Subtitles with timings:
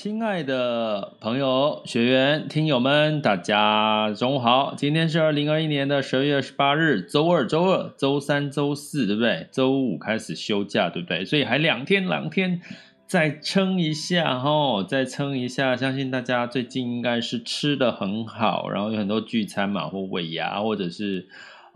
[0.00, 4.74] 亲爱的朋友、学员、听友们，大家中午好！
[4.76, 9.48] 今天是二零二一年的十二月二十八日，周二、周二、周三、周四，对不对？
[9.50, 11.24] 周五开始休假，对不对？
[11.24, 12.60] 所以还两天，两天
[13.08, 15.76] 再撑一下哈，再撑一下。
[15.76, 21.26] 相信大家最近应该是吃得很好，然后有很多聚餐嘛，或尾牙，或者是。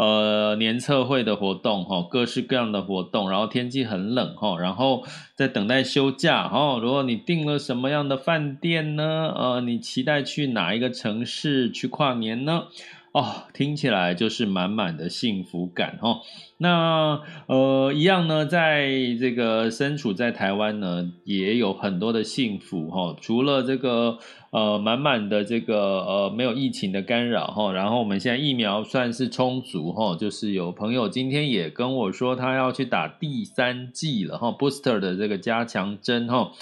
[0.03, 5.05] 呃，年测会的活动哈，各式各样的活动，然后天气很冷哈，然后
[5.36, 6.78] 在等待休假哈。
[6.83, 9.33] 如果你订了什么样的饭店呢？
[9.36, 12.64] 呃，你期待去哪一个城市去跨年呢？
[13.13, 16.23] 哦，听起来就是满满的幸福感哦。
[16.57, 18.89] 那呃，一样呢，在
[19.21, 23.15] 这个身处在台湾呢，也有很多的幸福哈。
[23.21, 24.17] 除了这个
[24.51, 36.53] 呃满满的这个呃没有疫情的干扰哈，然后我们现在疫苗算是充足哈，就是有朋友今天也跟我说他要去打第三剂了哈，booster 的这个加强针哈。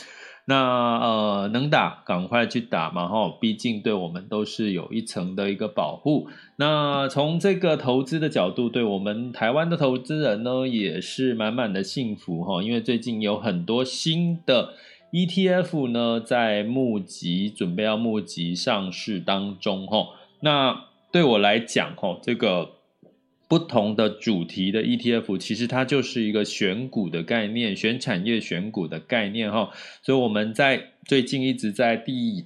[0.47, 6.29] 那呃，能打赶快去打嘛，哈，毕竟对我们都是有一层的一个保护。
[6.57, 14.75] 那从这个投资的角度，对我们台湾的投资人呢，也是满满的幸福哈，因为最近有很多新的
[15.13, 20.09] ETF 呢，在募集，准备要募集上市当中哈。
[20.41, 22.80] 那对我来讲哈，这个。
[23.51, 29.71] 不同的主题的 ETF，其实它就是一个选股的概念，选产业选股的概念哈。
[30.03, 32.45] 所以我们在最近一直在第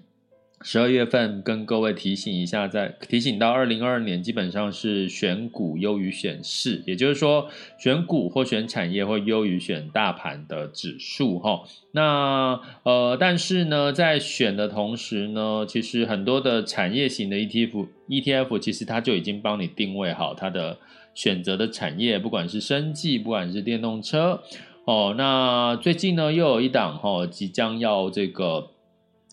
[0.66, 11.64] 十二月份跟各位提醒一下，在提醒到二零二二年基本上是选股优于选市，也就是说选股或选产业会优于选大盘的指数哈。
[11.92, 20.78] 那呃，但是呢，在选的同时呢，其实很多的产业型的 ETF ETF 其实它就已经帮你定位好它的
[21.14, 24.42] 选择的产业，不管是生技，不管是电动车
[24.86, 25.14] 哦。
[25.18, 28.70] 那最近呢，又有一档哈，即将要这个。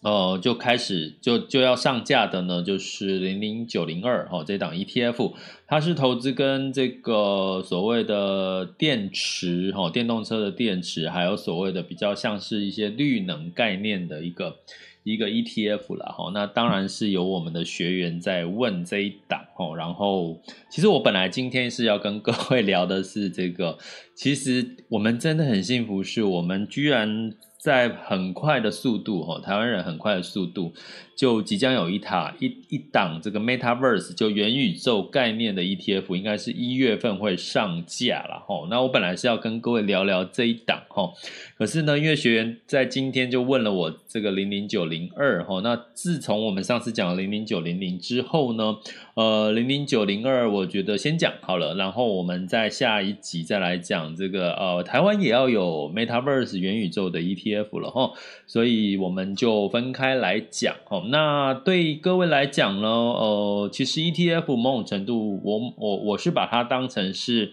[0.04, 5.34] 呃，就开始就就要上架的呢，就是零零九零二哦，这档 ETF，
[5.68, 14.58] 它是投资跟这个所谓的电池哈，电动车的电池，还有所谓的比较像是一些绿能概念的一个
[15.04, 16.32] 一个 ETF 啦哈。
[16.34, 19.76] 那当然是有我们的学员在问这一档哦。
[19.76, 20.42] 然后，
[20.72, 23.78] 其实我本来今天是要跟各位 聊的是这个，
[24.16, 27.34] 其实我们真的很幸福，是我们居然。
[27.62, 30.74] 在很快的速度，哈，台湾人很快的速度，
[31.22, 38.68] 就即将有一塔一一档这个 Metaverse 就元宇宙概念的 ETF，应该是一月份会上架了，哈。
[38.72, 41.14] 那我本来是要跟各位聊聊这一档，哈，
[41.60, 48.78] 可是呢，因为学员在今天就问了我这个零零九零二，哈，那自从我们上次讲了零零九零零之后呢，
[49.14, 58.12] 呃，零零九零二，我觉得先讲好了，然后我们在下一集再来讲这个，呃，台湾也要有 Metaverse 元宇宙的 ETF 了哈，
[58.48, 61.11] 所以我们就分开来讲哈。
[61.12, 67.52] 那对各位来讲呢，呃，其实 ETF 某种程度，我我我是把它当成是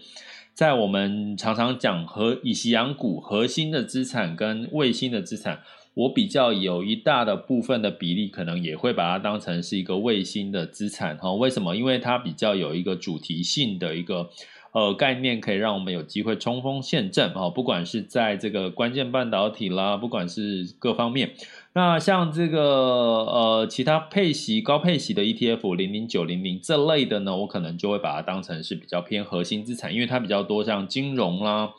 [0.53, 5.59] 在我们常常讲和以息养股核心的资产跟卫星的资产。
[5.95, 11.33] 我比较有一大的部分的比例，可能也会把它当成是一个卫星的资产哈。
[11.33, 11.75] 为什么？
[11.75, 14.29] 因为它比较有一个主题性的一个
[14.71, 17.49] 呃概念，可以让我们有机会冲锋陷阵哈。
[17.49, 21.31] 不管是在这个关键半导体啦，不管是各方面。
[21.73, 31.71] 那像这个呃其他配息高配息的 ETF 零零九零零这类的呢，我可能就会把它当成是比较偏核心资产，因为它比较多像金融啦。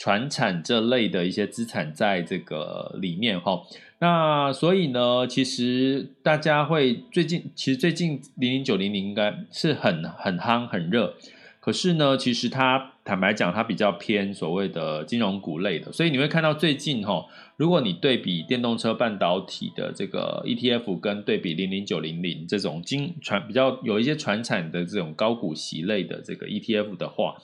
[0.00, 3.62] 传产这类的一些资产在这个里面哈，
[3.98, 11.14] 那所以呢，其实大家会最近，其实最近零零九零零应该是很很夯很热，
[11.58, 17.26] 可是呢，其实它坦白讲，它比较偏所谓的金融股类的，所以你会看到最近哈，
[17.58, 27.34] 如果你对比电动车半导体的这个 ETF，跟对比零零九零零这种金传比较有一些传产的这种高股息类的这个 ETF 的话，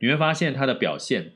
[0.00, 1.30] 你会发现它的表现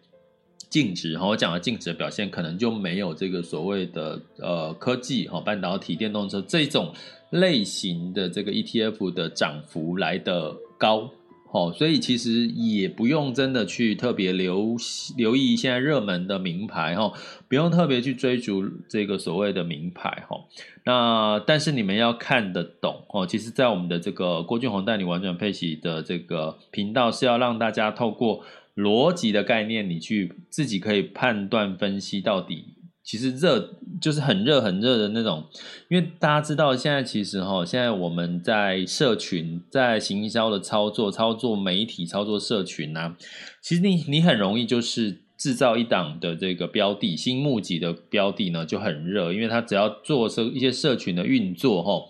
[0.69, 6.93] 净值哈，我讲的净值的表现可能就没有这个所谓的呃科技哈半导体电动车这种
[7.31, 11.09] 类型的这个 ETF 的涨幅来得高。
[11.55, 14.77] 哦，所以其实也不用真的去特别留
[15.17, 17.13] 留意现在热门的名牌哈，
[17.47, 20.37] 不用特别去追逐这个所谓的名牌哈。
[20.85, 32.74] 那但是你们要看得懂哦，其实，在我们的这个郭俊宏带你玩转配息的这个频道，是要让大家透过逻辑的概念，你去自己可以判断分析到底。
[33.05, 35.45] 其实热就是很热很热的那种，
[35.91, 43.15] 因为大家知道现在其实哈，现在我们在社群在行销的操作、操作媒体、操作社群啊，
[43.61, 52.03] 其实你你很容易就是制造一档的这个标的，新募集的标的呢就很热，因为它只要做社一些社群的运作哈，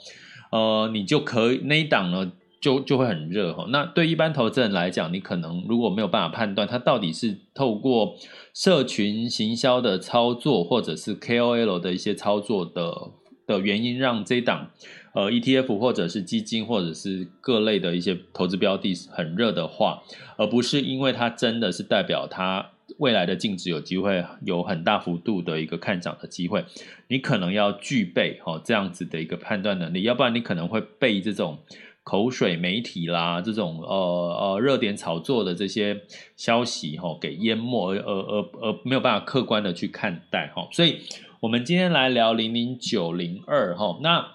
[0.53, 2.33] 呃，你就可以那一档呢。
[2.65, 8.17] 就就会很热哈，那对一般投资人来讲，你可能如果没有办法判断它到底是透过
[8.55, 13.11] 社群行销的操作，或者是 KOL 的一些操作的
[13.47, 14.71] 的原因，让这档
[15.13, 20.03] 呃 ETF 或者是基金或者是各类的一些投资标的很热的话，
[20.39, 26.65] 而不是因为它真的是代表它未来的净值有机会有很大幅度的一个看涨的机会，
[27.09, 31.59] 你可能要具备哈这样子的一个判断能力，要不然你可能会被这种。
[32.05, 36.03] 口水媒体啦，这种呃呃热点炒作的这些
[36.37, 40.99] 消息哈，给淹没而而而而没有办法客观的去看待哈，所以
[41.41, 44.29] 我们今天来聊零零九零二哈，那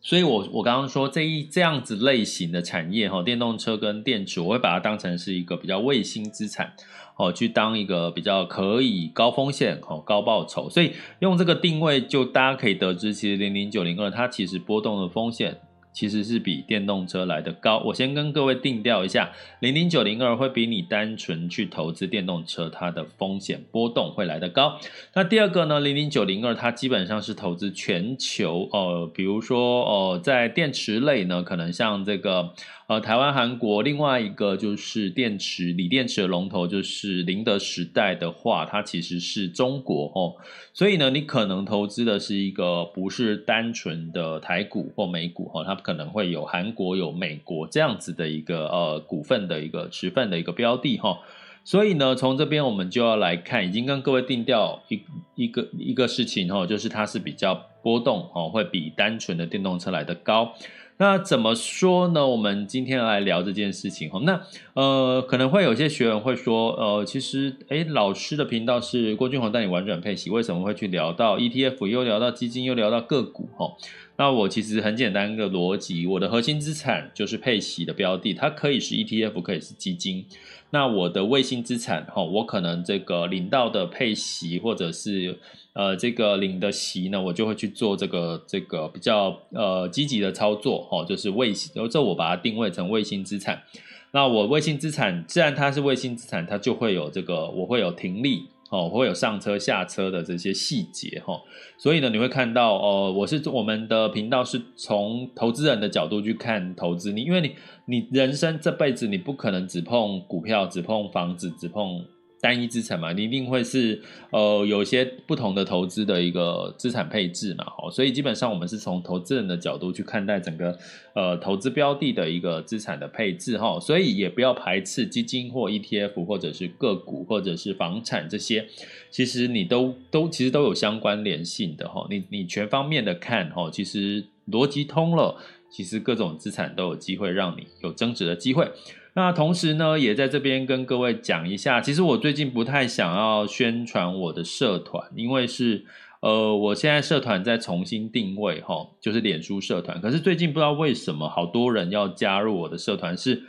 [0.00, 6.72] 所以我我刚刚说这一这样子类型的产业哈，电动车跟电池，我会把它当成是一个比较卫星资产
[7.16, 15.60] 哦，去当一个比较可以高风险哦高报酬，所以用这个定位就大家可以得知，其实零零九零二它其实波动的风险。
[15.92, 17.82] 其实是比电动车来的高。
[17.86, 24.78] 我先跟各位定调一下，零零九零二会比你单纯去投资电动车，它的风险波动会来的高。
[25.14, 32.54] 那第二个呢，零零九零二它基本上是投资全球，呃，比如说呃，在电池类呢，可能像这个。
[32.90, 40.34] 呃，台湾、韩国，另外一个就是电池、锂电池的龙头，就是宁德时代的话，它其实是中国哦，
[40.74, 51.20] 所以呢，你可能投资的是一个不是单纯的台股或美股哈，它可能会有韩国、有美国这样子的一个呃股份的一个持份的一个标的哈，
[51.62, 55.00] 所以呢，从这边我们就要来看，已经跟各位定调一
[55.36, 57.54] 一个一个事情哈，就是它是比较
[57.84, 60.52] 波动哦，会比单纯的电动车来得高。
[61.00, 62.26] 那怎么说呢？
[62.26, 64.20] 我们今天来聊这件事情哈。
[64.24, 64.38] 那
[64.74, 73.72] 呃，可能会有些学员会说，呃，其实诶，老师的频道是郭俊宏带你玩转配息，为什么会去聊到 ETF，又聊到基金，又聊到个股哈？
[74.18, 80.26] 那我其实很简单一个逻辑，我的核心资产就是配息的标的，它可以是 ETF，可以是基金。
[80.70, 85.38] 那我的卫星资产哈，我可能这个领到的配息或者是。
[85.72, 93.62] 呃，这个领的息呢，我就会去做这个这个比较呃积极的操作，哦，就是卫星，这我把它定位成卫星资产。
[94.10, 101.40] 那我卫星资产，既然它是卫星资产，它就会有这个，我会有停利，哦，我会有上车下车的这些细节，哈、
[101.78, 107.54] 所以呢，你会看到，哦、我是我们的频道是从投资人的角度去看投资，你因为你
[107.90, 112.04] 你人生这辈子你不可能只碰股票，只碰房子，只碰。
[112.42, 120.78] 单一资产嘛，你一定会是呃有些不同的投资的一个资产配置嘛，好，所以基本上我们是从投资人的角度去看待整个
[121.14, 128.66] 呃投资标的的一个资产的配置哈，所以也不要排斥基金或 ETF 或者是个股或者是房产这些，
[129.10, 135.36] 其实你都都其实都有相关联性的哈，你你全方面的看哈，其实逻辑通了，
[135.70, 138.70] 其实各种资产都有机会让你有增值的机会。
[139.14, 145.84] 那同时呢，也在这边跟各位讲一下，其实我最近不太想要宣传我的社团，因为是
[146.20, 150.00] 呃，我现在社团在重新定位哈，就是脸书社团。
[150.00, 153.42] 可是最近不知道为什么，好多人要加入我的社团，是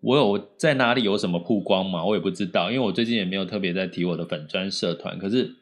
[0.00, 2.04] 我有在哪里有什么曝光吗？
[2.04, 5.56] 我也不知道，因为我最近也没有特别在提我的粉专社团，可是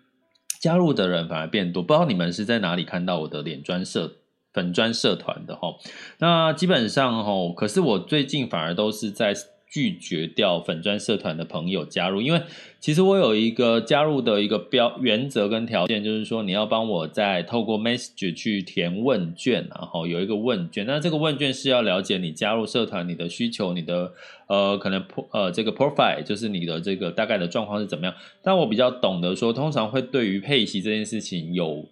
[0.60, 4.16] 加入的人反而变多，不知道你们是在哪里看到我的脸专社。
[4.58, 5.72] 粉专社团的哈，
[6.18, 9.32] 那基本上哈，可是我最近反而都是在
[9.70, 12.42] 拒绝掉粉专社团的朋友加入，因为
[12.80, 24.12] 其实我有一个加入的一个标原则跟条件，就是说你要帮我再透过 message 去填问卷，然后有一个问卷，那这个问卷是要了解你加入社团你的需求，你的
[24.48, 28.14] 呃可能呃这个 profile 就是你的这个大概的状况是怎么样。
[28.42, 31.86] 但我比较懂得说，通常会对于配息这件事情有。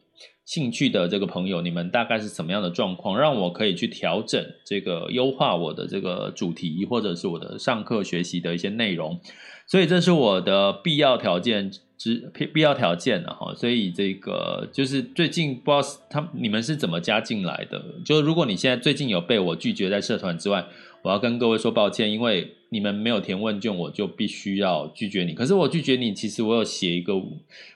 [0.47, 3.19] 兴趣的这个朋友，你们大概是什么样的状况？
[3.19, 9.21] 让我可以去调整这个优化我的这个主题，或者是我的上课学习的一些内容。
[9.67, 13.53] 所以这是我的必要条件之 必必要条件了哈。
[13.55, 17.85] 所以这个就是最近不知道他你们是怎么加进来的？
[18.05, 20.65] 就是如果你现在最近有被我拒绝在社团之外，
[21.03, 22.55] 我要跟各位说抱歉，因为。
[22.68, 25.32] 你们没有填问卷，我就必须要拒绝你。
[25.32, 27.14] 可是我拒绝你，其实我有写一个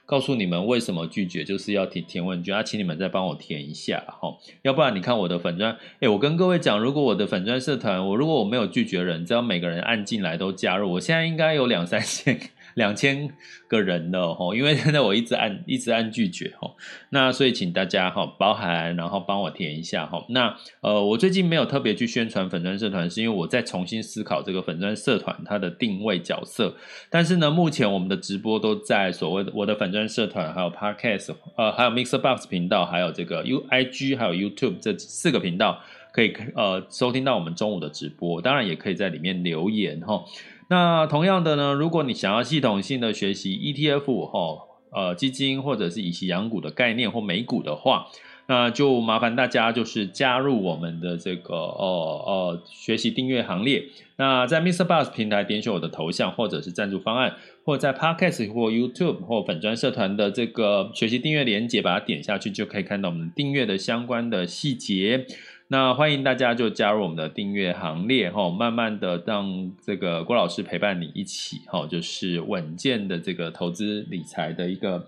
[0.04, 4.36] 告诉你们为什么拒绝，就是要填填问卷啊，请你们再帮我填一下哈。
[4.62, 12.40] 要不然你看我的粉专，哎，我跟各位讲，如果我的粉专社团，我如果我没有拒绝人，只要每个人按进来都加入，我现在应该有两三千。
[12.74, 13.30] 两千
[13.68, 16.76] 个人了吼，因为现在我一直按 一直按拒绝吼，
[17.10, 20.24] 那所以请大家哈包涵，然后帮我填一下哈。
[20.28, 26.74] 那呃，我最近没有特别去宣传粉专社团，是因为我在重新思考这个粉专社团它的定位角色。
[27.08, 35.80] 但是呢，目前我们的直播都在所谓的我的粉专社团，还有 Podcast，呃，还有 Mixer Box 频道，还有这个 U I G，还有 YouTube 这四个频道
[36.12, 40.24] 可以呃收听到我们中午的直播，当然也可以在里面留言哈。
[40.70, 48.06] 那同样的呢，如果你想要系统性的学习 ETF 哈，呃基金或者是以息养股的概念或美股的话，
[48.46, 53.82] 那就麻烦大家就是加入我们的这个呃呃学习订阅行列。
[54.16, 54.84] 那在 Mr.
[54.84, 65.26] Bus 平台点选我的头像或者是赞助方案，或在 Podcast 或 YouTube 或粉专社团的这个学习订阅连接，把它点下去就可以看到我们订阅的相关的细节。
[65.72, 75.06] 那欢迎大家就加入我们的订阅行列哈，慢慢的让这个郭老师陪伴你一起哈，就是稳健的这个投资理财的一个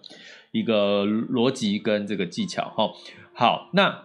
[0.52, 2.92] 一个逻辑跟这个技巧哈。
[3.34, 4.04] 好，那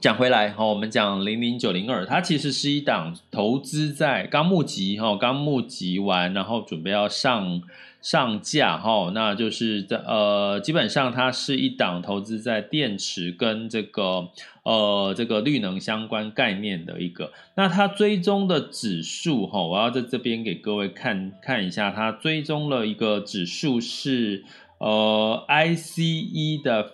[0.00, 7.60] 讲回来哈，我们讲零零九零二，它其实是一档投资在刚募集哈，刚募集完，然后准备要上。
[8.04, 14.28] 上架哈，那就是在呃，基本上它是一档投资在电池跟这个
[14.62, 17.32] 呃这个绿能相关概念的一个。
[17.56, 24.44] 那它追踪的指数哈，我要在这边给各位看看一下，它追踪了一个指数是
[24.76, 26.92] 呃 ICE 的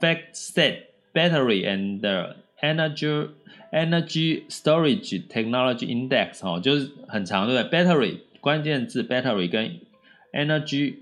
[0.00, 0.78] FactSet
[1.14, 3.28] Battery and Energy
[3.72, 9.78] Energy Storage Technology Index 哈，就是很长对不对？Battery 关键字 Battery 跟
[10.32, 10.96] Energy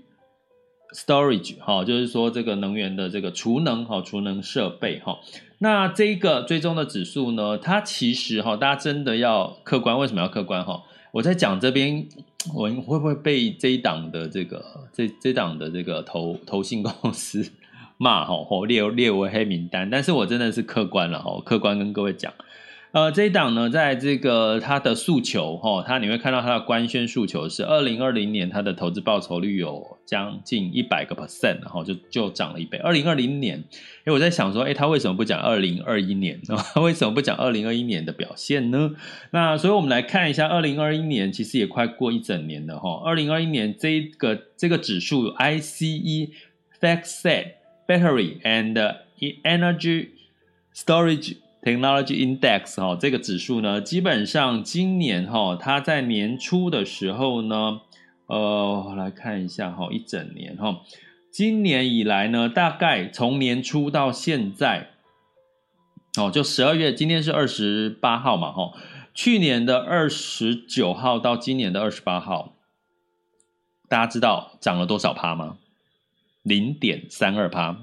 [0.93, 5.19] storage 哈，就是说这个能源的这个储能哈，储能设备哈。
[5.59, 9.99] 那这一个追踪的指数呢，它其实哈，大家真的要客观。
[9.99, 10.83] 为什么要客观哈？
[11.11, 12.07] 我在讲这边，
[12.55, 17.51] 我会不会被这一档的这个这这档的这个投投信公司
[17.97, 19.89] 骂哈，或列列为黑名单？
[19.89, 22.33] 但是我真的是客观了哈，客观跟各位讲。
[22.91, 32.79] 呃，这一档呢，在这个它的诉求哈，它你会看到它的官宣诉求是二零二零年它的投资报酬率有将近一百个 percent，然后就就涨了一倍。
[32.79, 36.41] 二零二零年，因为我在想说，哎，他为什么不讲二零二一年？
[36.73, 38.95] 他为什么不讲二零二一年的表现呢？
[39.29, 43.03] 那所以我们来看一下二零二一年，其实也快过一整年了哈。
[43.05, 46.31] 二零二一年这个这个指数 ICE
[46.81, 47.51] FactSet
[47.87, 48.95] Battery and
[49.43, 50.07] Energy
[50.73, 57.81] Storage Technology Index 哈，这个指数呢，基本上今年哈，它在年初的时候呢，
[58.27, 60.81] 呃，我来看一下哈，一整年哈，
[61.31, 64.91] 今年以来呢，大概从年初到现在，
[66.17, 68.73] 哦，就十二月，今天是二十八号嘛哈，
[69.13, 72.55] 去年的二十九号到今年的二十八号，
[73.89, 75.57] 大家知道涨了多少趴吗？
[76.41, 77.79] 零点三二趴。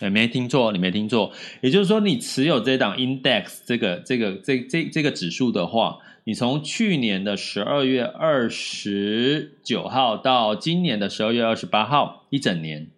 [0.00, 1.32] 哎，没听错，你没听错。
[1.60, 12.88] 也就是说，你持有这档 index 这个这个这这这个指数的话，你从去年的十二月二十九号到今年的十二月二十八号，一整年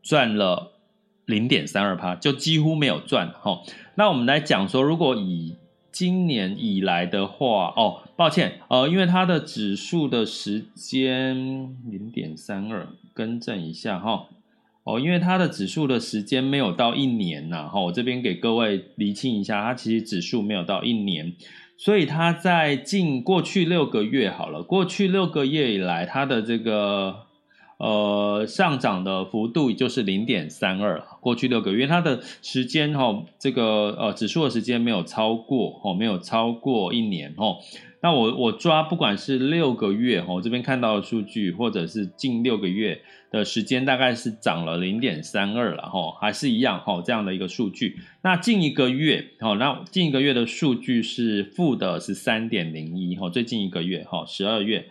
[0.00, 0.74] 赚了
[1.26, 3.62] 零点三二趴，就几乎没有赚哈。
[3.96, 5.56] 那我们来讲说，如果以
[5.90, 11.34] 今年以来的话，哦，抱歉，呃，因为它的指数的时间
[11.90, 14.28] 零点三二，更正一下哈。
[14.84, 21.32] 哦因为它的指数的时间没有到一年呐，哈，我这边给各位厘清一下，它其实指数没有到一年，
[21.78, 27.23] 所以它在近过去六个月好了，过去六个月以来，它的这个
[27.84, 37.58] 呃上涨的幅度就是零点三二，过去六个月它的时间哈、这个呃指数的时间没有超过哦，没有超过一年哦。
[38.00, 43.00] 那我我抓不管是六个月哈，这边看到的数据，或者是近六个月
[43.30, 47.96] 的时间，大概是涨了零点三二了哈，还是一样哈这样的一个数据。
[48.22, 54.86] 那近一个月哈，那近一个月的数据是负的十三点零一哈，最近一个月哈十二月，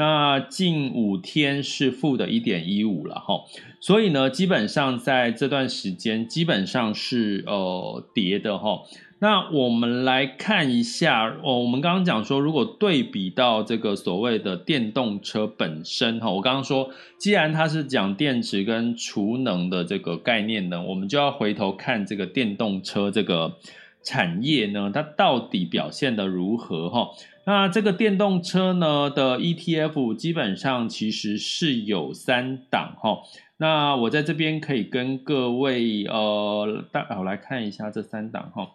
[0.00, 3.44] 那近五天是负的一点一五了哈，
[3.80, 8.80] 所以呢，基本上在这段时间基本上是呃跌的哈。
[9.18, 16.88] 那我们来看一下哦，我们刚刚讲说，如果对比到这个所谓的电动车本身哈，我刚刚说，
[17.18, 23.58] 既然它是讲电池跟储能的这个概念呢，我们就要回头看这个电动车这个
[24.02, 27.08] 产业呢，它到底表现得如何哈？
[27.50, 33.22] 那这个电动车呢的 ETF 基本上其实是有三档哈。
[33.56, 38.68] 那我在这边可以跟各位呃，大我来看一下这三档哈。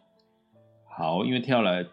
[0.94, 1.86] 好，因为跳来，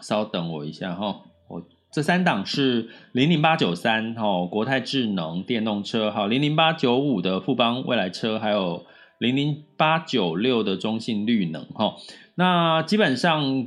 [0.00, 1.22] 稍等我一下哈。
[1.48, 8.86] 我这三档是零零八九三哈，国泰智能电动车，好零零八九五的富邦未来车，还有
[9.18, 11.96] 零零八九六的中信绿能哈。
[12.36, 13.66] 那基本上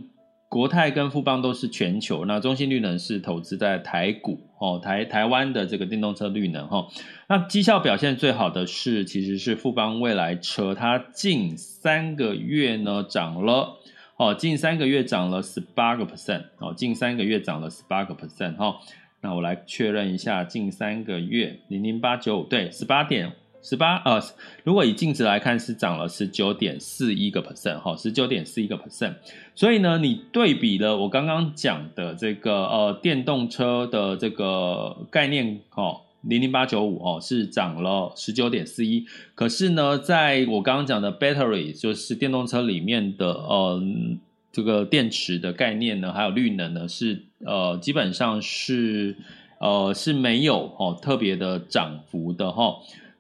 [0.54, 6.88] 国泰跟富邦都是全球，那中信绿能是投资在台股哦，台台湾的这个电动车绿能哈。
[7.28, 13.80] 那绩效表现最好的是其实是富邦未来车，它近三个月呢涨了。
[14.18, 18.78] 哦，近三个月涨了十八个 percent，哦，近三个月涨了十八个 percent，哈，
[19.22, 23.34] 那我来确认一下，近三个月零零八九五对，十八点
[23.64, 24.22] 十八，呃，
[24.64, 29.16] 如果以净值来看是涨了十九点四一个 percent，哈，十九点四一个 percent，
[29.56, 36.02] 所以呢，你对比了我刚刚讲的这个呃电动车的这个概念，哈。
[36.26, 39.06] 零零八九五哦，是涨了十九点四一，
[39.36, 43.84] 可是呢，在我刚刚讲的 battery 就是电动车里面的呃
[44.50, 49.18] 这个电池的概念呢，还有绿能呢，是呃基本上是
[49.60, 52.76] 呃是没有哦特别的涨幅的哈、哦，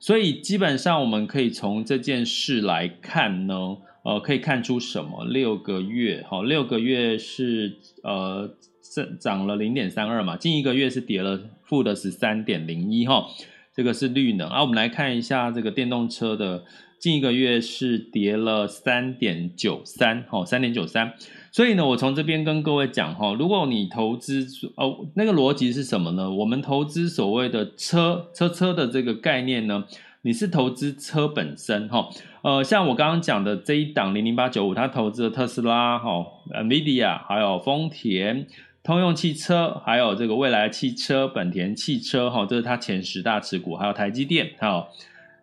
[0.05, 5.23] 所以基本上我们可以从这件事来看呢，呃可以看出什么？
[5.23, 8.53] 六个月哈、哦，六个月是呃。
[8.93, 13.25] 涨涨了零点三二嘛，近一个月是跌了负的十三点零一哈，
[13.73, 14.61] 这个是绿能啊。
[14.61, 16.63] 我们来看一下这个电动车的
[16.99, 21.13] 近一个月是跌了三点九三哈，三点九三。
[21.53, 26.29] 所以呢，我从这边跟各位讲哈，如果你投资哦，那个逻辑是什么呢？
[26.29, 29.85] 我们投资所谓的车车车的这个概念呢，
[30.23, 32.09] 你是投资车本身哈，
[32.41, 36.25] 呃，像我刚刚讲的这一档零零八九五，它投资了特斯拉哈、
[36.55, 38.47] NVIDIA 还有丰田。
[38.85, 44.89] 通用汽车，还有这个蔚来汽车、本田汽车，哈，这是它前十大持股，还有台积电，好，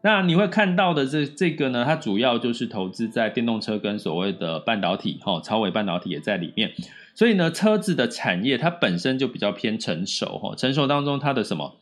[0.02, 6.72] 那你会看到的这这个呢，它主要就是投资在电动车跟所谓的半导体，哈，超微半导体也在里面，
[7.14, 11.76] 所以呢，车子的产业它本身就比较偏成熟，哈，成熟当中它的什么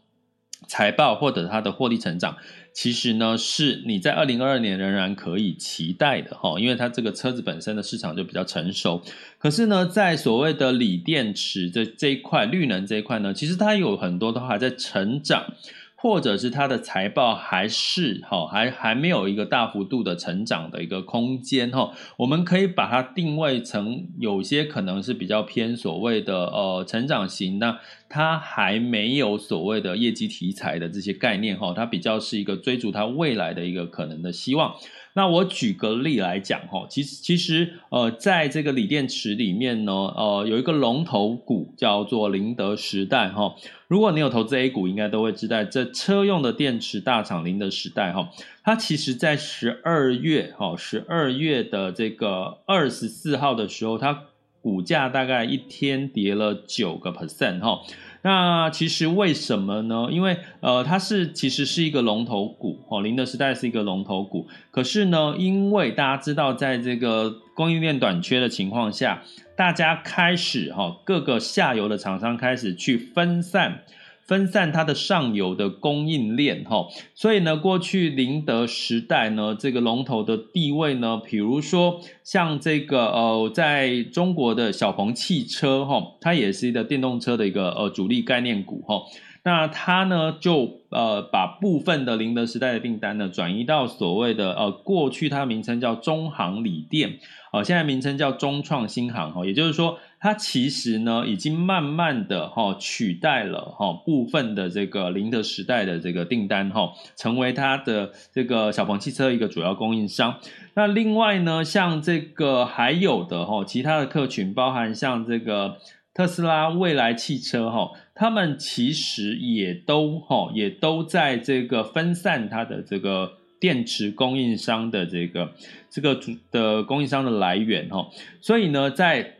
[0.67, 2.37] 财报或者它的获利成长。
[2.73, 9.03] 其实呢，是你在二零二二年仍然可以期待的哈，因为它这个车子本身的市场就比较成熟。
[9.39, 15.55] 可是呢，在所谓的锂电池这这一块、绿能这一块呢，其实它有很多都还在成长。
[16.01, 34.77] 或者是它的财报还是哈，还还没有一个大幅度的成长的一个空间哈，我们可以把它定位成有些可能是比较偏所谓的呃成长型，那它还没有所谓的业绩题材的这些概念哈，它比较是一个追逐它未来的一个可能的希望。
[35.15, 43.57] 那我举个例来讲哈，其实其实呃，在这个锂电池里面呢，呃，有一个龙头股叫做宁德时代哈。
[43.89, 48.29] 如果你有投资 A 股，应该都会知道，这车用的电池大厂零的时代哈，
[48.63, 54.25] 它其实在十二月哈，十二月的这个二十四号的时候，它
[54.61, 57.81] 股价大概一天跌了九个 percent 哈。
[58.29, 60.09] 那其实为什么呢？
[60.11, 64.47] 因为呃，它是其实是一个龙头股哦，宁德时代是一个龙头股。
[64.71, 69.23] 可是呢，因为大家知道，在这个供应链短缺的情况下，
[69.57, 73.85] 大家开始哈、各个下游的厂商开始去分散。
[74.29, 89.01] 分散它的上游的供应链，哈，所以呢，过去宁德时代呢，这个龙头的地位呢，比如说像这个呃，在中国的小鹏汽车，哈，它也是一个电动车的一个呃主力概念股，哈，
[89.45, 97.19] 那它呢就呃把部分的宁德时代的订单呢转移到所谓的呃过去它的名称叫中航锂电，
[97.51, 99.99] 哦，现在名称叫中创新航，哈，也就是说。
[100.21, 110.39] 它其实呢已经慢慢的哈取代了哈部分的这个宁德时代的这个订单哈，成为它的这个小鹏汽车一个主要供应商。
[110.75, 115.79] 那另外呢，像这个还有的哈其他的客群，包含像这个
[116.13, 123.33] 特斯拉、蔚来汽车哈，他们其实也都哈也都在这个分散它的这个。
[123.61, 125.51] 电池供应商的这个
[125.91, 128.09] 这个主的供应商的来源哈，
[128.41, 129.38] 所以呢，在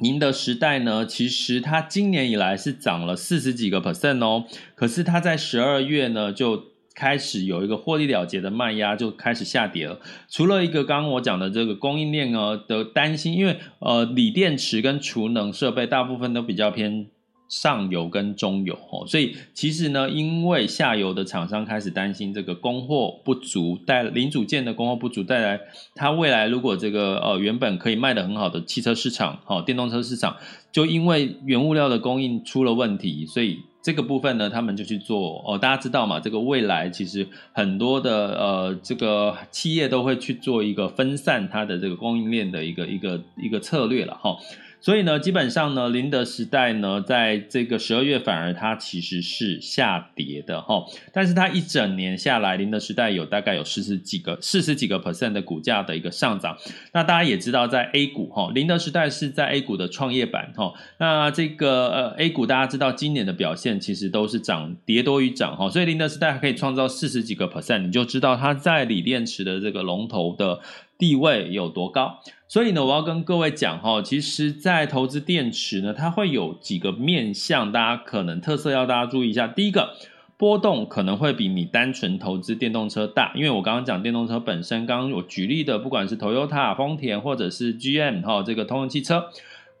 [0.00, 10.00] 宁德时代呢，其实它今年以来是涨了四十几个 percent 哦，可是它在十二月呢就开始有一个获利了结的卖压，就开始下跌了。
[10.28, 17.06] 除了一个刚刚我讲的这个供应链呢的担心，因为呃锂电池跟储能设备大部分都比较偏。
[17.50, 25.60] 上游跟中游哦，所以其实呢，因为下游的厂商开始担心这个供货不足，带零组件的供货不足带来，
[25.96, 30.36] 它未来如果这个呃原本可以卖得很好的汽车市场，哦，电动车市场，
[30.70, 44.36] 就因为原物料的供应出了问题，所以这个部分呢，他们就去做哦，大家知道嘛，这个未来其实很多的呃这个企业都会去做一个分散它的这个供应链的一个一个一个策略了哈。
[44.80, 56.56] 所以呢，基本上呢，宁德时代呢，在这个十二月反而它其实是下跌的哈，但是它一整年下来，宁德时代有大概有四十几个、四十几个 percent 的股价的一个上涨。
[56.92, 60.72] 那大家也知道，在 A 股哈，宁德时代是在 A 股的创业板哈。
[60.98, 70.60] 那这个呃 A 股大家知道，今年的表现其实都是涨跌多于涨哈，所以宁德时代还可以创造四十几个 percent，你就知道它在锂电池的这个龙头的
[71.00, 72.20] 地位有多高。
[72.46, 79.48] 所以呢，我要跟各位讲哈，其实，在投资电池呢，它会有几个面向，大家可能特色要大家注意一下。
[79.48, 79.94] 第一个，
[80.36, 89.30] 波动可能会比你单纯投资电动车大，因为我刚刚讲电动车本身，刚刚我举例的，不管是 Toyota、丰田或者是 GM 哈，这个通用汽车。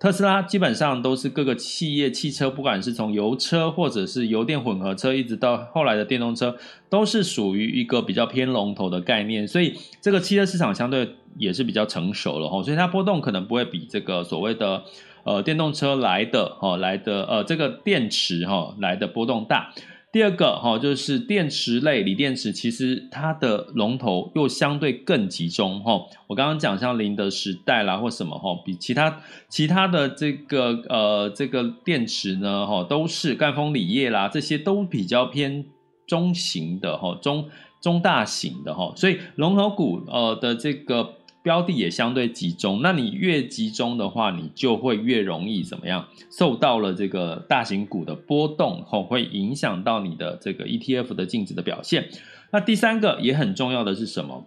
[0.00, 6.56] 特斯拉基本上都是各个企业汽车，不管是从油车或者是油电混合车，一直到后来的电动车，
[6.88, 14.82] 都是属于一个比较偏龙头的概念，所以这个汽车市场相对也是比较成熟了哈，所以它波动可能不会比这个所谓的
[15.24, 19.74] 呃电动车来的哈来的呃这个电池哈来的波动大。
[20.12, 26.00] 第二个哈，就是电池类锂电池，其实它的龙头又相对更集中哈。
[26.26, 35.64] 我刚刚讲像宁德时代啦或什么哈，比其他其他的这个呃这个电池呢哈，都是赣锋锂业啦，这些都比较偏
[36.06, 37.48] 中型的哈，中
[37.80, 41.14] 中大型的哈，所以龙头股呃的这个。
[41.42, 46.06] 标的也相对集中，那你越集中的话，你就会越容易怎么样？
[46.30, 52.08] 受到了这个大型股的波动后，会影响到你的这个 ETF 的净值的表现。
[52.50, 54.46] 那第三个也很重要的是什么？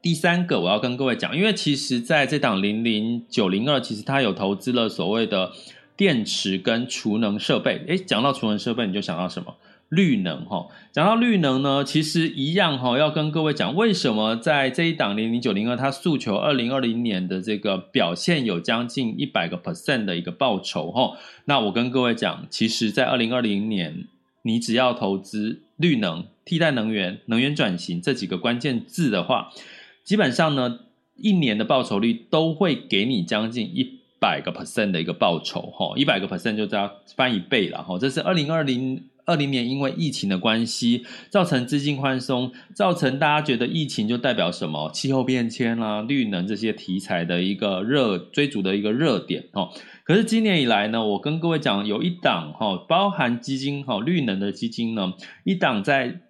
[0.00, 5.52] 第三个我要跟各位讲，因为其实在这档零零九零二，其实它有投资了所谓的
[5.96, 7.84] 电池跟储能设备。
[7.86, 9.54] 诶，讲到储能设备，你就想到什么？
[9.92, 21.18] 绿能哈，讲到绿能呢，其实一样哈，要跟各位讲，为什么在这一档零零九零二，它诉求二零二零年的这个表现有将近一百个 percent 的一个报酬哈。
[21.44, 24.06] 那我跟各位讲，其实，在二零二零年，
[24.40, 29.50] 你只要投资绿能、替代能源、能源转型这几个关键字的话，
[30.02, 30.78] 基本上呢，
[31.18, 37.98] 一年的报酬率都会给你将近一百个 percent 的一个报酬哈，一百个 percent 就这样翻一倍了哈。
[37.98, 39.04] 这是二零二零。
[39.24, 44.90] 二零年因为疫情的关系，造成资金宽松，造成大家觉得疫情就代表什么？
[44.92, 49.70] 气候变迁啦、绿能这些题材的一个热追逐的一个热点哦。
[50.04, 55.12] 可是今年以来呢，我跟各位讲，有一档哈，包含基金哈，绿能的基金呢，
[55.44, 56.20] 一档在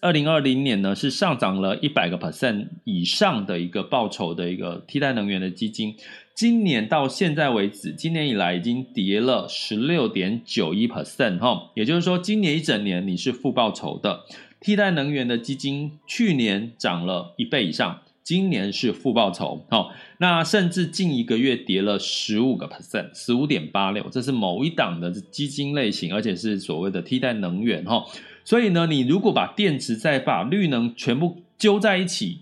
[0.00, 5.96] 二零二零年呢是上涨了一百个 percent 以上的一个报酬的一个替代能源的基金。
[6.36, 14.20] 今年到现在为止，今年以来已经跌了十六点九一 percent 哈，也就是说，今年一整年你是负报酬的。
[14.60, 19.88] 替代能源的基金去年涨了一倍以上，今年是负报酬哈。
[20.18, 28.04] 那甚至近一个月跌了十五个 percent，十五点八六，这是某一档的基金类型，而且是所谓的替代能源哈。
[28.44, 32.40] 所以呢，你如果把电池再把绿能全部揪在一起。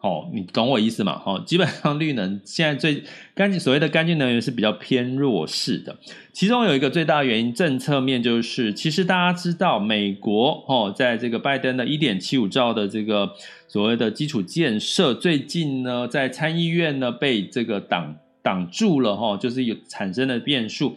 [0.00, 1.20] 哦，你懂我意思吗？
[1.26, 3.02] 哦，基本上绿能 现在最
[3.34, 5.98] 干净，所谓的干净能源是比较偏弱势的。
[6.32, 13.32] 其中有一个最大原因，政策面就是，其实大家知道，美国哦，在这个拜登的一点七五兆的这个
[13.66, 20.94] 所谓的基础建设，最近呢，在参议院呢被这个挡挡住了哈，就是有产生了变数。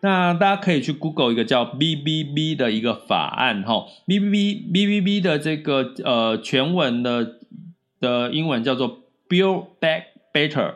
[0.00, 7.40] 那大家可以去 Google 一个叫 BBB 的一个法案哈，BBB BBB 的这个呃全文的。
[8.04, 10.02] 的英文叫做 Build Back
[10.34, 10.74] Better，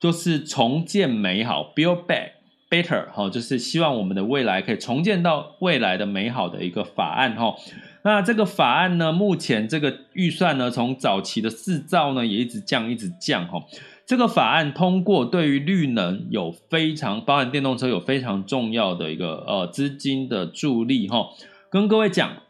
[0.00, 2.30] 就是重建美好，Build Back
[2.70, 7.54] Better 哈，就是希望我们的未来可以重建到未来的美好的一个法案哈。
[8.02, 13.62] 那这个法案呢，目前这个预算呢，从早期的四兆呢，也一直降，一直降哈。
[14.06, 21.28] 这个法案通过，对于绿能有非常，包含电动车有非常重要的一个呃资金的助力哈。
[21.70, 22.42] 跟各位讲，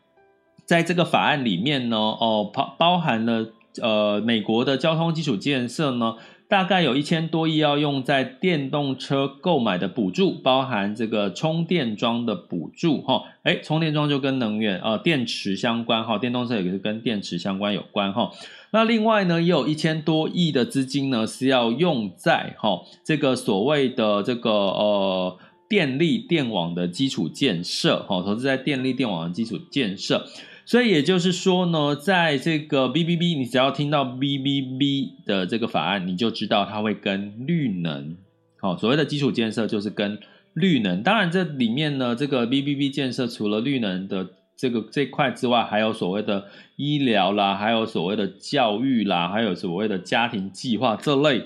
[0.65, 6.17] 在这个法案里面呢，哦包包含了呃美国的交通基础建设呢。
[6.47, 18.31] 大概有一千多亿要用在电动车购买的补助，包含这个充电桩的补助，哈，哎，充电桩就跟能源呃电池相关，哈，电动车也是跟电池相关有关，哈。
[18.71, 30.27] 那另外呢，也有一千多亿的资金呢是要用在哈这个所谓的这个呃电力电网的基础建设，哈，投资在电力电网的基础建设。
[30.67, 38.17] 所以也就是说呢，在这个 BBB，你只要听到 BBB 的这个法案，你就知道它会跟绿能，
[38.61, 40.19] 好，所谓的基础建设就是跟
[40.55, 41.03] 绿能。
[41.03, 46.47] 当然，这里面呢，这个 BBB 建设除了绿能的这个这块之外，还有所谓的
[46.77, 51.45] 医疗啦，还有所谓的教育啦，还有所谓的家庭计划这类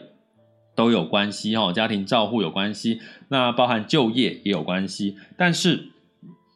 [0.76, 3.00] 都有关系哈，家庭照护有关系，
[3.30, 5.88] 那包含就业也有关系，但是。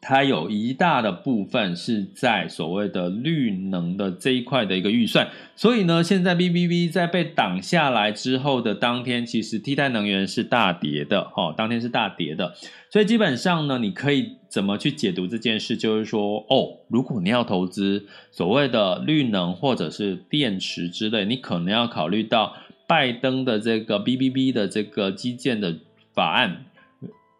[0.05, 12.53] 它有一大的部分是在所谓的绿能的这一块的一个预算，所以呢，现在 BBB 在被挡下来之后的当天，其实替代能源是大跌的，哦，当天是大跌的，
[12.89, 15.77] 所以基本上呢，你可以怎么去解读这件事？
[15.77, 22.53] 就是说，哦，如果你要投资所谓的绿能或者是电池之类，你可能要考虑到
[22.85, 25.77] 拜登的这个 BBB 的这个基建的
[26.13, 26.65] 法案。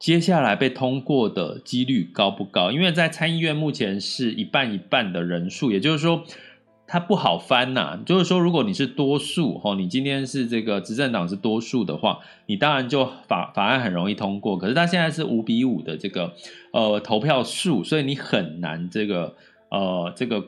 [0.04, 2.74] 接下来被通过的几率高不高？
[2.74, 6.26] 因为在参议院目前是一半一半的人数，也就是说
[6.86, 7.98] 它不好翻呐。
[8.06, 14.58] 就是说，如果你是多数，吼，你今天是这个执政党是多数的话，你当然就法法案很容易通过。
[14.58, 16.34] 可是它现在是五比五的这个
[16.74, 19.38] 呃投票数，所以你很难这个
[19.70, 20.48] 呃这个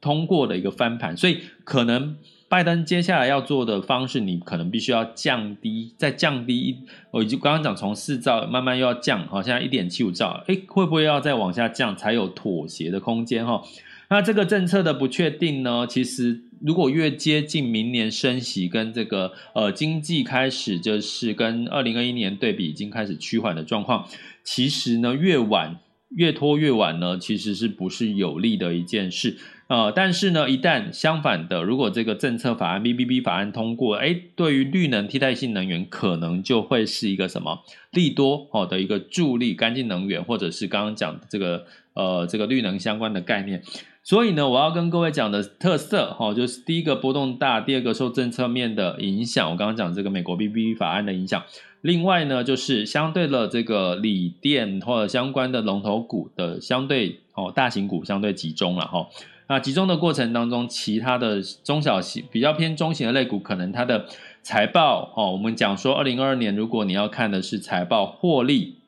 [0.00, 2.16] 通过的一个翻盘，所以可能。
[2.48, 6.76] 拜登接下来要做的方式，你可能必须要降低，再降低一，
[7.10, 13.62] 我已经刚刚讲从四兆慢慢又要降，好，现在一点七五兆，诶，会不会要再往下降才有妥协的空间哈？
[14.08, 24.06] 那这个政策的不确定呢，其实如果越接近明年升息跟这个呃经济开始就是跟二零二一年对比已经开始趋缓的状况，
[24.44, 25.80] 其实呢越晚
[26.10, 29.36] 越拖越晚呢，其实是不是有利的一件事？
[29.68, 43.60] 呃，但是呢，一旦相反的，如果这个政策法案 BBB 法案通过，哎，对于绿能替代性能源可能就会是一个什么利多哦的一个助力，干净能源或者是刚刚讲的这个呃这个绿能相关的概念。
[44.04, 49.50] 所以呢，我要跟各位讲的特色哈，就是第一个波动大，第二个受政策面的影响。
[49.50, 51.42] 我刚刚讲这个美国 BBB 法案的影响。
[51.80, 59.08] 另外呢，就是相对的这个锂电或者相关的龙头股的相对哦大型股相对集中了哈。
[59.48, 64.06] 那集中的过程当中，其他的中小型比较偏中型的类股，可能它的
[64.42, 68.78] 财报哦，我们讲说二零二二年，如果你要看的是财报获利，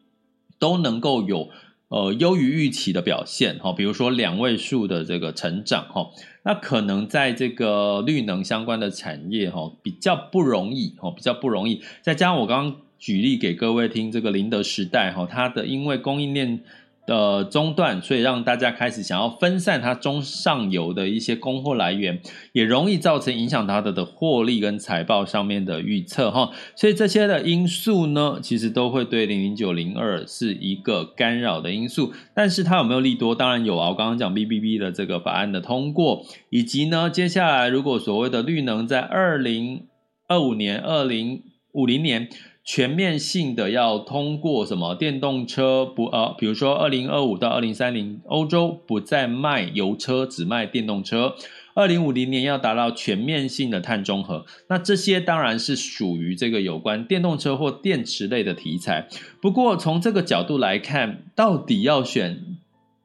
[0.58, 1.48] 都能够有
[1.86, 6.10] 呃优于预期的表现哈，比如说两位数的这个成长哈，
[6.42, 11.82] 那可能在这个绿能相关的产业哈比较不容易哦，比较不容易。
[12.02, 16.64] 再加上我刚刚举例给各位听，这个宁德时代哈，它的因为供应链。
[17.08, 22.20] 的中断，所以让大家开始想要分散它中上游的一些供货来源，
[22.52, 26.50] 也容易造成影响它的的获利跟财报上面的预测哈。
[26.76, 32.12] 所以这些的因素呢，其实都会对零零九零二是一个干扰的因素。
[32.34, 33.34] 但是它有没有利多？
[33.34, 33.88] 当然有啊。
[33.88, 39.86] 我刚刚讲 BBB 的这个法案的通过，以及呢，接下来如果所谓的绿能在二零
[40.26, 41.42] 二五年、二零
[41.72, 42.28] 五零年。
[42.70, 51.34] 全面性的要通过什么电动车不呃，比如说二零二五到二零三零，欧洲不再卖油车，只卖电动车。
[51.72, 59.08] 二零五零年要达到全面性的碳中和，那这些当然是属于这个有关电动车或电池类的题材。
[59.40, 62.58] 不过从这个角度来看，到底要选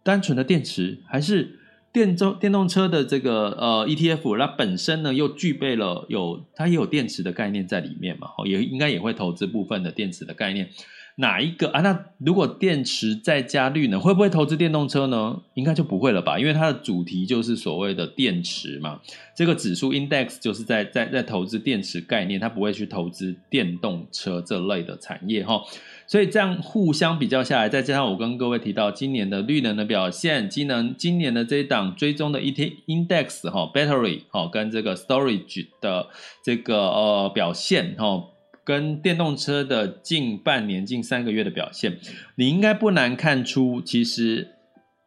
[0.03, 1.59] 单纯的电池还是？
[1.93, 10.69] 电动电动车的这个呃 ETF，它本身呢又具备了有它也有电池的概念在里面嘛，也应该也会投资部分的电池的概念。
[11.17, 11.81] 哪一个啊？
[11.81, 15.39] 那如果电池再加绿能，会不会投资电动车呢？
[15.53, 18.99] 应该就不会了吧，因为它的主题就是所谓的电池嘛。
[19.35, 25.61] 这个指数 index 就是在在在投资电池概念，它不会去投资电动车这类的产业哈。
[26.05, 36.09] 所以这样互相比较下来，再加上我跟各位提到今年的绿能的表现，机能今年的这一档追踪的 ET index 哈，battery 哈，跟这个 storage 的
[36.43, 38.29] 这个呃表现哈，
[38.63, 41.99] 跟电动车的近半年、近三个月的表现，
[42.35, 44.49] 你应该不难看出，其实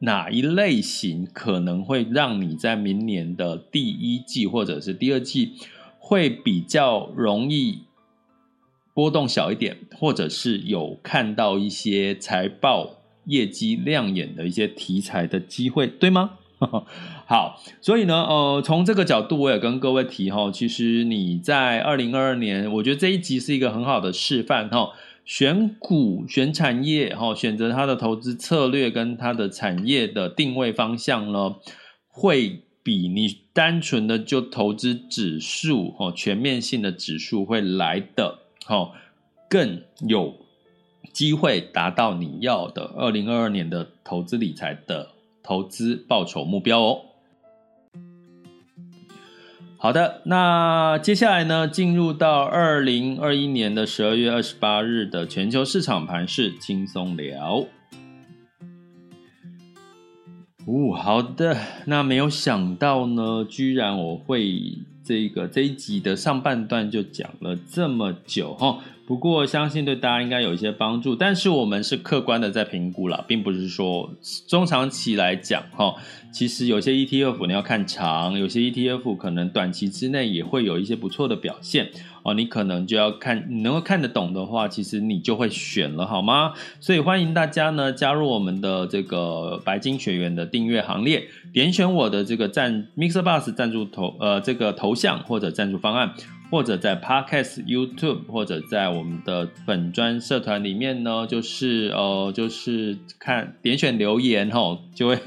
[0.00, 5.52] 哪一类型可能会让你在明年的第一季或者是第二季
[5.98, 7.82] 会比较容易
[8.96, 16.38] 波动小一点，或者是有看到一些财报业绩亮眼的一些题材的机会，对吗？
[17.28, 24.92] 好，所以呢，呃，从这个角度，我也跟各位提哈，其实你在二零二二年，我觉得这一集是一个很好的示范哈，
[25.26, 31.56] 选股、选产业哈，选择它的投资策略跟它的产业的定位方向呢，
[32.08, 38.92] 会比你单纯的就投资指数哈，全面性的指数会来的哈，
[39.48, 40.34] 更有
[41.12, 45.12] 机会达到你要的二零二二年的投资理财的。
[45.48, 47.02] 投资报酬目标哦。
[49.78, 57.64] 好的，那接下来呢，进入到二零二一年的十二月二十八日的全球市场盘势轻松聊。
[60.66, 68.80] 哦，好的，那没有想到呢，居然我会这个这一集的上半段就讲了这么久哈。
[69.06, 71.14] 不过，相信对大家应该有一些帮助。
[71.14, 74.12] 但是我们是客观的在评估啦，并不是说
[74.48, 75.94] 中长期来讲，哈，
[76.32, 81.88] 其实有些 ETF 你要看长，有些 ETF 可能短期之内也会有一些不错的表现
[82.24, 82.34] 哦。
[82.34, 86.54] 你可能就要看，你能够看得懂的话，其实你就会选了，好吗？
[86.80, 96.12] 所以欢迎大家呢加入我们的这个白金学员的订阅行列，点选我的这个赞 MixerBox 赞助头呃这个头像或者赞助方案。
[96.50, 105.18] 或者在 Podcast、YouTube，或者在我们的本专社团里面呢，就是呃，就是看点选留言吼，就会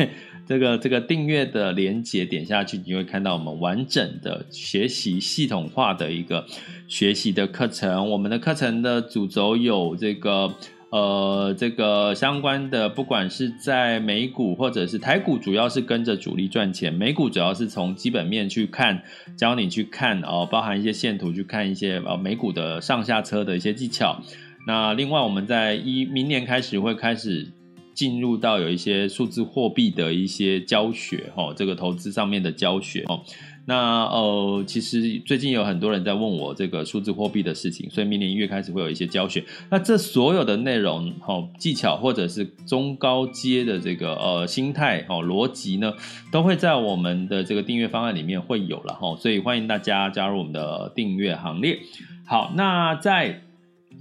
[0.46, 6.46] 这个这个订阅的连接点下去，你会看到我们完整的学习系统化的一个
[6.88, 8.10] 学习的课程。
[8.10, 10.54] 我们的课程的主轴有这个。
[10.92, 16.92] 呃，这个相关的，不管是在美股或者是台股，主要是跟着主力赚钱。
[16.92, 19.04] 美股主要是从基本面去看，
[19.38, 24.20] 教你去看哦，包含一些线图去看一些呃美股的上下车的一些技巧。
[24.66, 27.52] 那另外，我们在一明年开始会开始
[27.94, 33.22] 进入到有一些数字货币的一些教学哦，这个投资上面的教学哦。
[33.70, 39.46] 那呃，其实最近有很多人在问我这个数字货币的事情，所以明年一月开始会有一些教学。
[39.70, 45.94] 那这所有的内容、哦、技巧或者是中高阶的这个呃心态、哦逻辑呢，
[46.32, 49.18] 都会在我们的这个订阅方案里面会有了哈、哦。
[49.22, 51.78] 所以欢迎大家加入我们的订阅行列。
[52.26, 53.44] 好，那在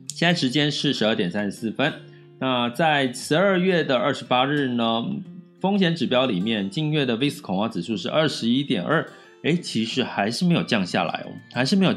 [0.07, 1.92] 现在时间是十二点三十四分。
[2.40, 5.04] 那在十二月的二十八日呢，
[5.61, 9.07] 风险指标里面，近月的 VIX 恐慌指数是二十一点二。
[9.48, 11.94] 哎，其实还是没有降下来哦，还是没有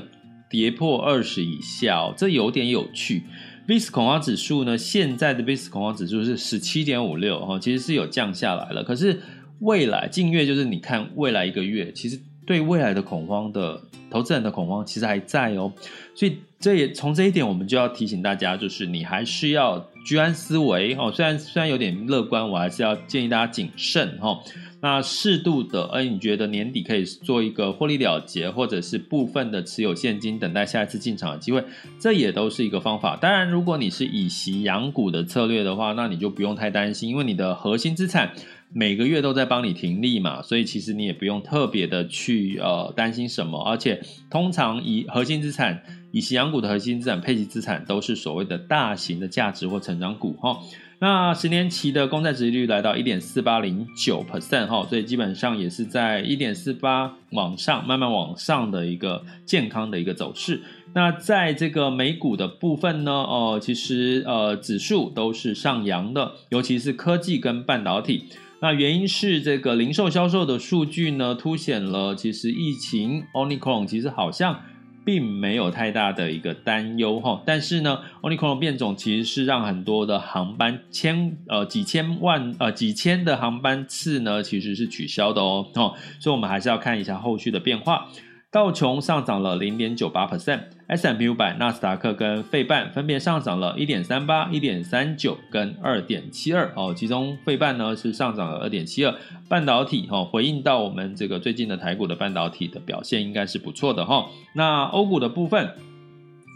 [0.49, 3.23] 跌破二十以下哦，这有点有趣。
[3.67, 8.83] VIX 恐慌指数呢，现在的 VIX 恐慌指数是十七点五六哦，其实是有降下来了。
[8.83, 9.21] 可是
[9.59, 15.71] 未来近月就是你看未来一个月，其实对未来的恐慌的投资人的恐慌其实还在哦，
[16.15, 21.11] 所以这也从这一点我们就要提醒大家，就是你还是要居安思危哦。
[21.13, 24.39] 虽然虽然有点乐观，我还是要建议大家谨慎哈。
[24.81, 31.63] 那适度的，哎，你觉得年底可以做一个获利了结，或者是部分的持有现金，等待下一次进场的机会，
[31.99, 33.15] 这也都是一个方法。
[33.15, 38.33] 当然，如果你是以息养股的策略的话，那你就不用太担心，因为你的核心资产
[38.73, 43.61] 每个月都在帮你停利嘛，所以其实你也不用特别的去呃担心什么。
[43.63, 50.57] 而且，通常以核心资产、以息养股的核心资产、配息资产，都是所谓的大型的价值或成长股哈。
[51.03, 60.61] 那十年期的公债殖利率来到一点四八零九 percent 哈，所以基本上也是在一点四八往上慢慢往上的一个健康的一个走势。
[60.93, 68.25] 那在这个美股的部分呢，哦，其实呃指数都是上扬的，尤其是科技跟半导体。
[68.61, 74.61] 那原因是这个零售销售的数据呢，凸显了其实疫情 Omicron 其实好像。
[75.03, 88.07] 并没有太大的一个担忧哈，但是呢奥密克戎变种其实是让很多的航班千呃几千万呃几千的航班次呢其实是取消的哦哦，所以我们还是要看一下后续的变化。
[88.51, 99.15] 道琼上涨了零点九八 percent，S&P 五百、纳斯达克跟费半分别上涨了一点三八、一点三九跟二点七二哦，其中费半呢是上涨了二点七二。
[99.47, 104.27] 半导体哈回应到我们这个最近的台股的半导体的表现应该是不错的哈。
[104.53, 105.73] 那欧股的部分，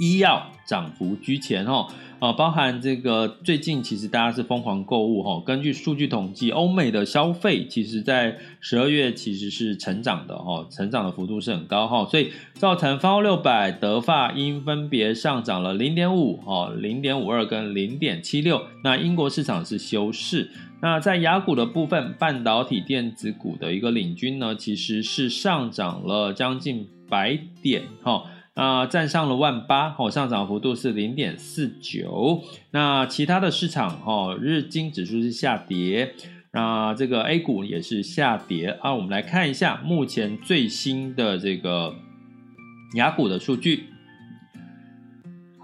[0.01, 1.87] 医药涨幅居前哦。
[2.19, 5.43] 啊，包含这个最近其实大家是疯狂购物哈。
[5.45, 18.61] 根据数据统计，欧美的消费其实在十二月其实是成长的哈，成长的幅度是很高哈，所以造成富时六百、德法英分别上涨了零点五哦、零点五二跟零点七六。
[18.83, 20.49] 那英国市场是休市。
[20.81, 28.23] 那在雅股的部分，半导体电子股的一个领军呢，其实是上涨了将近百点哈。
[28.55, 32.41] 啊，站上了万八，哦，上涨幅度是零点四九。
[32.71, 36.15] 那其他的市场，哦，日经指数是下跌，
[36.51, 38.93] 那这个 A 股也是下跌啊。
[38.95, 41.93] 我们来看一下目前最新的这个
[42.95, 43.89] 雅股的数据。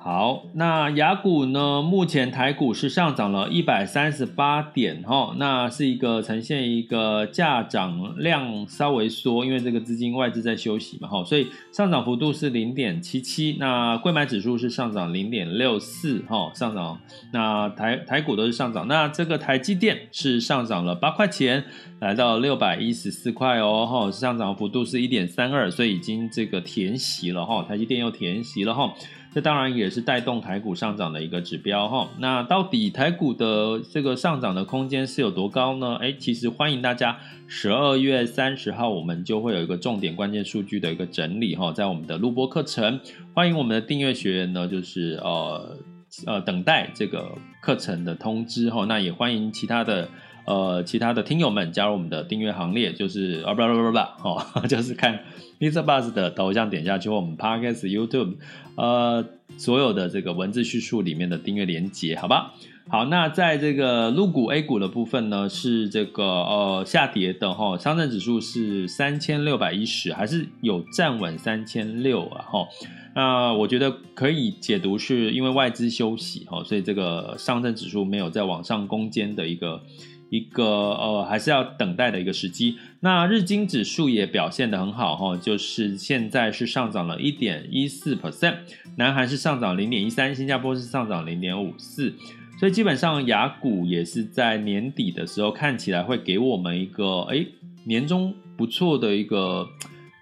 [0.04, 1.80] 好，那雅股呢？
[1.80, 13.56] 目前台股是上涨了一百三十八点，哈，那是一个呈现一个价涨量稍微缩，因为这个资金外资在休息嘛，哈，所以上涨幅度是零点七七。
[13.60, 17.00] 那柜买指数是上涨零点六四，哈，上涨。
[17.32, 21.64] 那台台股都是上涨，那这个台积电是上涨了八块钱，
[22.00, 28.92] 来到六百一十四块哦，哈，上涨幅度是一点三二，所以已经这个填息了，哈，台积电又填息了，哈。
[29.34, 32.10] 这当然也是带动台股上涨的一个指标哈。
[32.20, 35.96] 那到底台股的这个上涨的空间是有多高呢？
[36.02, 37.18] 诶，其实欢迎大家
[37.48, 43.00] 十二月三十号我们就会有一个重点关键数据的一个整理哈，在我们的录播课程，
[43.34, 45.78] 欢迎我们的订阅学员呢，就是呃
[46.26, 48.86] 呃等待这个课程的通知哈。
[48.86, 50.10] 那也欢迎其他的。
[50.46, 55.20] 呃，其他的听友们加入我们的订阅行列，就是啊，不不不不，哦， 就是看
[55.60, 55.84] Mr.
[55.84, 58.38] Buzz 的头像点下去，我们 Podcast YouTube，
[58.76, 59.24] 呃，
[59.58, 62.54] 所有的这个文字叙述里面的订阅连接，好吧？
[62.90, 72.44] 好，那在这个陆股 A 股的部分呢，是这个呃下跌的哈，上证指数是三千六百一十，还是有站稳三千六啊？
[72.50, 72.68] 哈，
[73.16, 79.84] 那我觉得可以解读是因为外资休息哈，所以这个上证指数没有再往上攻坚的一个。
[80.32, 82.78] 一个呃，还是要等待的一个时机。
[83.02, 88.56] 那日经指数也表现得很好哈，就是现在是上涨了一点一四 percent，
[88.96, 92.14] 南韩是上涨零点一三，新加坡是上涨零点五四，
[92.58, 97.46] 所以基本上雅股也是在年底的时候看起来会给我们一个诶
[97.84, 99.68] 年终不错的一个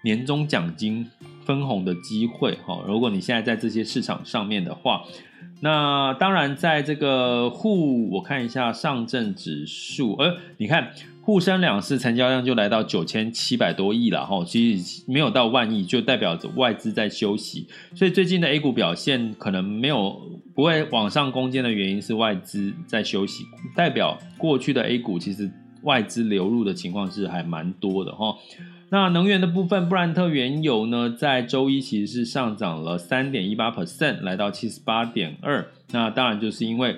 [0.02, 1.06] 年终奖金
[1.44, 2.82] 分红的机会哈。
[2.84, 5.04] 如果你现在在这些市场上面的话。
[5.60, 10.90] 那当然，在这个沪，我看一下上证指数，呃，你看
[11.22, 20.18] 沪深两市成交量就来到九千七百多亿了哈，其实没有到万亿，就代表着外资在休息，所以最近的 A 股表现可能没有
[20.54, 23.44] 不会往上攻坚的原因是外资在休息，
[23.76, 25.50] 代表过去的 A 股其实
[25.82, 28.34] 外资流入的情况是还蛮多的哈。
[28.92, 35.68] 那能源的部分，布兰特原油呢，在周一其实是上涨了三点一八 percent，来到七十八点二。
[35.92, 36.96] 那当然就是因为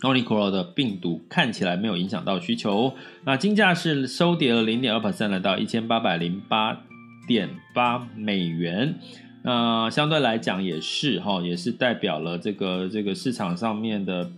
[0.00, 2.94] Omicron 的病毒看起来没有影响到需求。
[3.24, 6.82] 那金价是收跌了零点二 percent，来到一千八百零八
[7.28, 8.98] 点八美元。
[9.44, 14.28] 那相对来讲也是哈，也是代表了这个这个市场上面的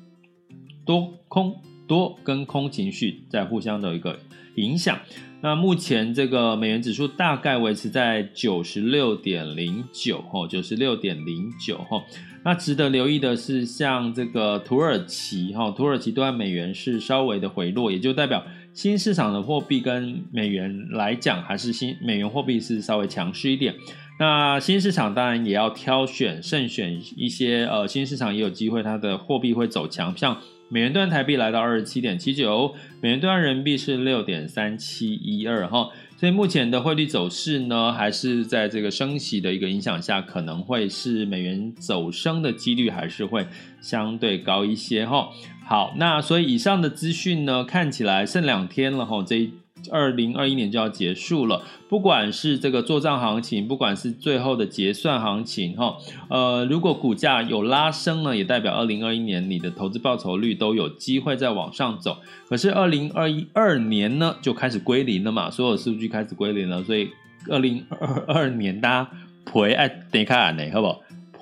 [0.85, 1.57] 多空
[1.87, 4.19] 多跟空情绪在互相的一个
[4.57, 4.99] 影响。
[5.45, 12.03] 那目前这个美元指数大概维持在九十六点零九吼，九十六点零九吼。
[12.43, 18.43] 那值得留意的是，像这个土耳其哈，土耳其兑换美元是稍微的回落，也就代表
[18.73, 23.75] 新市场的货币跟美元来讲，还是新美元货币是稍微强势一点。
[24.19, 30.39] 那新市场当然也要挑选慎选一些呃，新市场也有机会它的货币会走强，像。
[30.69, 43.47] 美元兑台币来到二十七点七九，美元兑人民币是六点三七一二哈，所以目前的汇率走势呢，还是在这个升息的一个影响下，可能会是美元走升的几率还是会
[43.81, 45.29] 相对高一些哈。
[45.67, 49.53] 好，那所以以上的资讯呢，看起来剩两天了哈，这一。
[49.91, 55.97] 二零二一年就要结束了，不管是这个做账行情，不管是最后的结算行情，哈，
[56.29, 62.17] 呃，如果股价有拉升呢，也代表二零二一年你的投资报酬率都有机会再往上走。
[62.49, 67.11] 可是二零二一二年呢，就开始归零了嘛，所有数据开始归零了，所以
[67.49, 69.11] 二零二二年大家
[69.45, 71.01] 赔爱点看呢，好不好？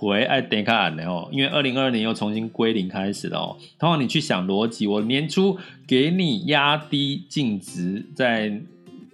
[0.09, 3.57] 回爱点卡的哦，因为二零二二年又重新归零开始了哦。
[3.78, 8.61] 通常你去想逻辑，我年初给你压低净值，在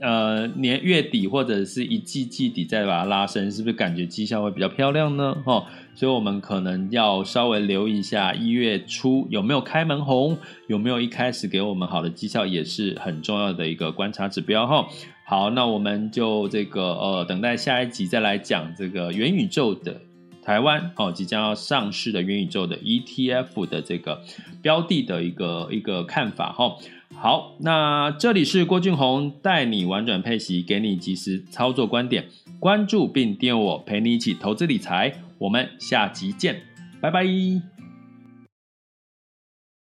[0.01, 5.36] 呃年月底或者是一季季底再把它拉升，是不是感觉绩效会比较漂亮呢？
[5.45, 14.89] 哈，所以我们可能要稍微留意一下一月初有没有开门红，有没有一开始给我们好的绩效，也是很重要的一个观察指标哈。
[15.26, 20.01] 好，那我们就这个呃等待下一集再来讲这个元宇宙的。
[20.49, 24.23] 台湾哦即将要上市的元宇宙的 ETF 的这个
[24.63, 26.75] 标的的一个一个看法哈。
[27.15, 32.29] 好，那这里是郭俊宏带你玩转配息，给你及时操作观点，
[32.59, 35.13] 关注并订阅我，陪你一起投资理财。
[35.37, 36.63] 我们下集见，
[36.99, 37.78] 拜拜。